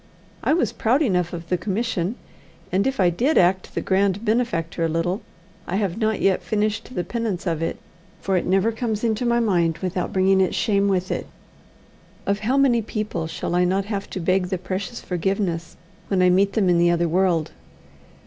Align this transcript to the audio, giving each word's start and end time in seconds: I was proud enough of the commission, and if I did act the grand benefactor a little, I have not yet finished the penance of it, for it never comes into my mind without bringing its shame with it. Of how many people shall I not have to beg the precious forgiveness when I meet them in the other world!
I 0.43 0.53
was 0.53 0.73
proud 0.73 1.03
enough 1.03 1.31
of 1.31 1.49
the 1.49 1.59
commission, 1.59 2.15
and 2.71 2.87
if 2.87 2.99
I 2.99 3.11
did 3.11 3.37
act 3.37 3.75
the 3.75 3.81
grand 3.81 4.25
benefactor 4.25 4.83
a 4.83 4.87
little, 4.89 5.21
I 5.67 5.75
have 5.75 5.99
not 5.99 6.19
yet 6.19 6.41
finished 6.41 6.95
the 6.95 7.03
penance 7.03 7.45
of 7.45 7.61
it, 7.61 7.77
for 8.19 8.35
it 8.35 8.47
never 8.47 8.71
comes 8.71 9.03
into 9.03 9.27
my 9.27 9.39
mind 9.39 9.77
without 9.77 10.11
bringing 10.11 10.41
its 10.41 10.55
shame 10.55 10.87
with 10.87 11.11
it. 11.11 11.27
Of 12.25 12.39
how 12.39 12.57
many 12.57 12.81
people 12.81 13.27
shall 13.27 13.53
I 13.53 13.63
not 13.63 13.85
have 13.85 14.09
to 14.09 14.19
beg 14.19 14.47
the 14.47 14.57
precious 14.57 15.01
forgiveness 15.01 15.77
when 16.07 16.23
I 16.23 16.31
meet 16.31 16.53
them 16.53 16.67
in 16.67 16.79
the 16.79 16.89
other 16.89 17.07
world! 17.07 17.51